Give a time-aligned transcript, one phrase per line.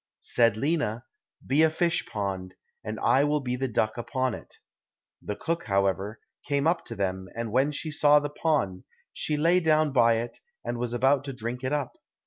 [0.23, 1.05] Said Lina,
[1.45, 4.57] "Be a fishpond, and I will be the duck upon it."
[5.21, 8.83] The cook, however, came up to them, and when she saw the pond
[9.13, 11.97] she lay down by it, and was about to drink it up.